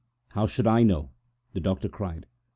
[0.29, 1.11] "How should I know?"
[1.53, 2.25] the doctor cried.